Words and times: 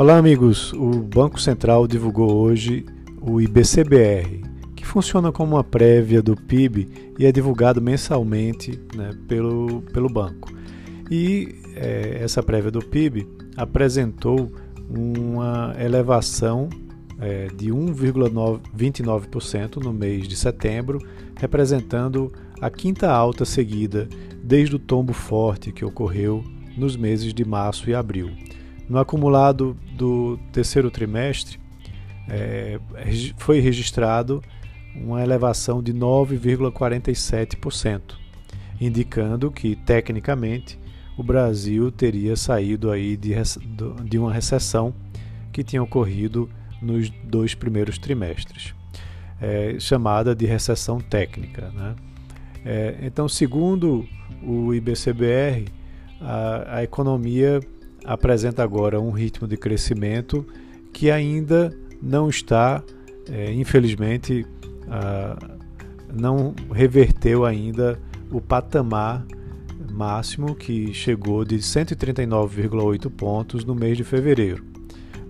Olá, 0.00 0.16
amigos. 0.16 0.72
O 0.72 1.02
Banco 1.02 1.38
Central 1.38 1.86
divulgou 1.86 2.34
hoje 2.34 2.86
o 3.20 3.38
IBCBR, 3.38 4.40
que 4.74 4.86
funciona 4.86 5.30
como 5.30 5.56
uma 5.56 5.62
prévia 5.62 6.22
do 6.22 6.34
PIB 6.34 7.12
e 7.18 7.26
é 7.26 7.32
divulgado 7.32 7.82
mensalmente 7.82 8.80
né, 8.96 9.10
pelo, 9.28 9.82
pelo 9.92 10.08
banco. 10.08 10.50
E 11.10 11.54
é, 11.76 12.20
essa 12.22 12.42
prévia 12.42 12.70
do 12.70 12.78
PIB 12.78 13.28
apresentou 13.54 14.50
uma 14.88 15.76
elevação 15.78 16.70
é, 17.20 17.48
de 17.48 17.70
1,29% 17.70 19.84
no 19.84 19.92
mês 19.92 20.26
de 20.26 20.34
setembro, 20.34 20.98
representando 21.38 22.32
a 22.58 22.70
quinta 22.70 23.12
alta 23.12 23.44
seguida 23.44 24.08
desde 24.42 24.76
o 24.76 24.78
tombo 24.78 25.12
forte 25.12 25.70
que 25.70 25.84
ocorreu 25.84 26.42
nos 26.74 26.96
meses 26.96 27.34
de 27.34 27.44
março 27.44 27.90
e 27.90 27.94
abril. 27.94 28.30
No 28.90 28.98
acumulado 28.98 29.74
do 29.96 30.36
terceiro 30.52 30.90
trimestre, 30.90 31.58
é, 32.28 32.78
foi 33.38 33.60
registrado 33.60 34.42
uma 34.96 35.22
elevação 35.22 35.80
de 35.80 35.94
9,47%, 35.94 38.16
indicando 38.80 39.48
que, 39.48 39.76
tecnicamente, 39.76 40.76
o 41.16 41.22
Brasil 41.22 41.92
teria 41.92 42.34
saído 42.34 42.90
aí 42.90 43.16
de, 43.16 43.32
de 44.02 44.18
uma 44.18 44.32
recessão 44.32 44.92
que 45.52 45.62
tinha 45.62 45.80
ocorrido 45.80 46.50
nos 46.82 47.08
dois 47.22 47.54
primeiros 47.54 47.96
trimestres, 47.96 48.74
é, 49.40 49.76
chamada 49.78 50.34
de 50.34 50.46
recessão 50.46 50.98
técnica. 50.98 51.70
Né? 51.70 51.94
É, 52.64 52.98
então, 53.02 53.28
segundo 53.28 54.04
o 54.42 54.74
IBCBR, 54.74 55.66
a, 56.20 56.78
a 56.78 56.82
economia 56.82 57.60
apresenta 58.04 58.62
agora 58.62 59.00
um 59.00 59.10
ritmo 59.10 59.46
de 59.46 59.56
crescimento 59.56 60.46
que 60.92 61.10
ainda 61.10 61.76
não 62.02 62.28
está, 62.28 62.82
é, 63.28 63.52
infelizmente, 63.52 64.46
a, 64.88 65.36
não 66.12 66.54
reverteu 66.72 67.44
ainda 67.44 67.98
o 68.30 68.40
patamar 68.40 69.24
máximo 69.90 70.54
que 70.54 70.94
chegou 70.94 71.44
de 71.44 71.58
139,8 71.58 73.10
pontos 73.10 73.64
no 73.64 73.74
mês 73.74 73.96
de 73.96 74.04
fevereiro. 74.04 74.64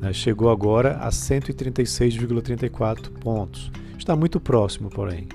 Né? 0.00 0.12
Chegou 0.12 0.50
agora 0.50 0.98
a 0.98 1.10
136,34 1.10 3.10
pontos. 3.20 3.70
Está 3.98 4.16
muito 4.16 4.40
próximo, 4.40 4.90
porém. 4.90 5.28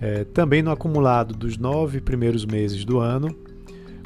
É, 0.00 0.24
também 0.24 0.62
no 0.62 0.70
acumulado 0.70 1.34
dos 1.34 1.58
nove 1.58 2.00
primeiros 2.00 2.46
meses 2.46 2.84
do 2.84 2.98
ano, 2.98 3.34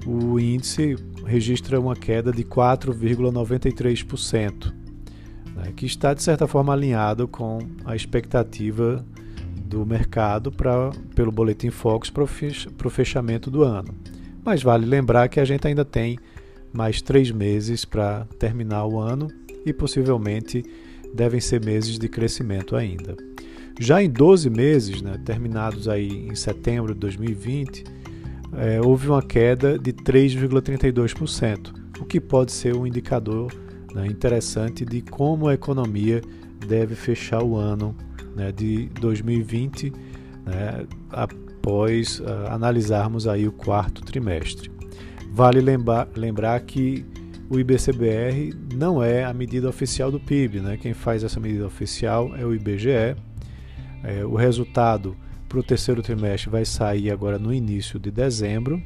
o 0.07 0.41
índice 0.41 0.97
registra 1.25 1.81
uma 1.81 1.97
queda 1.97 2.31
de 2.33 2.45
4,93%, 2.45 4.73
né, 5.55 5.73
que 5.75 5.87
está 5.87 6.13
de 6.15 6.23
certa 6.23 6.47
forma 6.47 6.73
alinhado 6.73 7.27
com 7.29 7.59
a 7.85 7.97
expectativa 7.97 9.05
do 9.65 9.85
mercado 9.87 10.53
pra, 10.53 10.91
pelo 11.15 11.33
Boletim 11.33 11.71
Focus 11.71 12.11
para 12.11 12.25
o 12.25 12.91
fechamento 12.91 13.51
do 13.51 13.63
ano. 13.63 13.95
Mas 14.45 14.63
vale 14.63 14.85
lembrar 14.85 15.29
que 15.29 15.41
a 15.41 15.45
gente 15.45 15.67
ainda 15.67 15.85
tem 15.85 16.19
mais 16.73 17.01
três 17.01 17.31
meses 17.31 17.85
para 17.85 18.27
terminar 18.39 18.87
o 18.87 18.99
ano 18.99 19.29
e 19.65 19.73
possivelmente 19.73 20.65
devem 21.15 21.41
ser 21.41 21.65
meses 21.65 21.99
de 21.99 22.09
crescimento 22.09 22.75
ainda. 22.75 23.17
Já 23.81 24.03
em 24.03 24.11
12 24.11 24.51
meses, 24.51 25.01
né, 25.01 25.19
terminados 25.25 25.89
aí 25.89 26.29
em 26.29 26.35
setembro 26.35 26.95
de 26.95 27.01
2020, 27.01 27.85
é, 28.57 28.81
houve 28.81 29.09
uma 29.09 29.23
queda 29.23 29.79
de 29.79 29.93
3,32%, 29.93 31.73
o 32.01 32.05
que 32.05 32.21
pode 32.21 32.53
ser 32.53 32.75
um 32.75 32.87
indicador 32.87 33.53
né, 33.95 34.07
interessante 34.07 34.85
de 34.85 35.03
como 35.03 35.49
a 35.49 35.55
economia 35.55 36.21
deve 36.67 36.95
fechar 36.95 37.43
o 37.43 37.57
ano 37.57 37.97
né, 38.35 38.53
de 38.53 38.89
2020, 39.01 39.93
né, 40.45 40.87
após 41.11 42.21
uh, 42.21 42.49
analisarmos 42.51 43.27
aí 43.27 43.47
o 43.47 43.53
quarto 43.53 44.03
trimestre. 44.03 44.71
Vale 45.33 45.61
lembrar, 45.61 46.09
lembrar 46.15 46.61
que 46.61 47.07
o 47.49 47.59
IBCBR 47.59 48.55
não 48.75 49.03
é 49.03 49.25
a 49.25 49.33
medida 49.33 49.69
oficial 49.69 50.11
do 50.11 50.19
PIB, 50.19 50.61
né? 50.61 50.79
quem 50.79 50.95
faz 50.95 51.23
essa 51.23 51.39
medida 51.39 51.67
oficial 51.67 52.35
é 52.35 52.45
o 52.45 52.55
IBGE. 52.55 53.15
É, 54.03 54.25
o 54.25 54.35
resultado 54.35 55.17
para 55.53 55.61
o 55.61 55.63
terceiro 55.63 56.03
trimestre 56.03 56.49
vai 56.49 56.65
sair 56.65 57.11
agora 57.11 57.39
no 57.39 57.53
início 57.53 57.99
de 57.99 58.11
dezembro. 58.11 58.83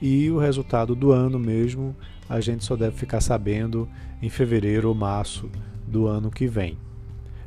E 0.00 0.30
o 0.30 0.38
resultado 0.38 0.94
do 0.94 1.12
ano 1.12 1.38
mesmo 1.38 1.94
a 2.26 2.40
gente 2.40 2.64
só 2.64 2.74
deve 2.74 2.96
ficar 2.96 3.20
sabendo 3.20 3.86
em 4.22 4.30
fevereiro 4.30 4.88
ou 4.88 4.94
março 4.94 5.50
do 5.86 6.06
ano 6.06 6.30
que 6.30 6.46
vem. 6.46 6.78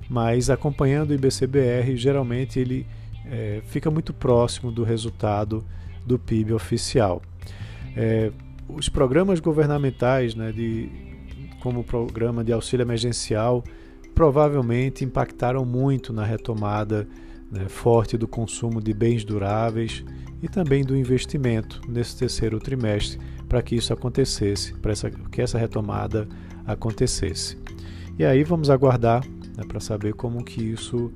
Mas 0.07 0.51
acompanhando 0.51 1.09
o 1.09 1.13
IBCBR, 1.15 1.97
geralmente 1.97 2.59
ele 2.59 2.85
é, 3.25 3.63
fica 3.65 3.89
muito 3.89 4.13
próximo 4.13 4.71
do 4.71 4.83
resultado 4.83 5.65
do 6.05 6.19
PIB 6.19 6.53
oficial. 6.53 7.19
É, 7.97 8.31
os 8.69 8.89
programas 8.89 9.39
governamentais, 9.39 10.35
né, 10.35 10.51
de, 10.51 10.87
como 11.61 11.79
o 11.79 11.83
programa 11.83 12.43
de 12.43 12.53
auxílio 12.53 12.83
emergencial, 12.83 13.63
provavelmente 14.13 15.03
impactaram 15.03 15.65
muito 15.65 16.13
na 16.13 16.23
retomada 16.23 17.07
né, 17.53 17.69
forte 17.69 18.17
do 18.17 18.27
consumo 18.27 18.81
de 18.81 18.93
bens 18.93 19.23
duráveis 19.23 20.03
e 20.41 20.49
também 20.49 20.83
do 20.83 20.97
investimento 20.97 21.79
nesse 21.87 22.17
terceiro 22.17 22.59
trimestre 22.59 23.19
para 23.47 23.61
que 23.61 23.75
isso 23.75 23.93
acontecesse, 23.93 24.73
para 24.73 24.91
essa, 24.91 25.11
que 25.11 25.41
essa 25.41 25.59
retomada 25.59 26.27
acontecesse. 26.65 27.57
E 28.17 28.25
aí 28.25 28.43
vamos 28.43 28.69
aguardar 28.69 29.23
né, 29.55 29.63
para 29.67 29.79
saber 29.79 30.13
como 30.13 30.43
que 30.43 30.61
isso 30.61 31.11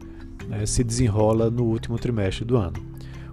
né, 0.48 0.66
se 0.66 0.84
desenrola 0.84 1.50
no 1.50 1.64
último 1.64 1.98
trimestre 1.98 2.46
do 2.46 2.56
ano. 2.56 2.78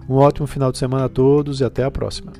Um 0.09 0.15
ótimo 0.15 0.47
final 0.47 0.71
de 0.71 0.77
semana 0.77 1.05
a 1.05 1.09
todos 1.09 1.61
e 1.61 1.63
até 1.63 1.83
a 1.83 1.91
próxima. 1.91 2.33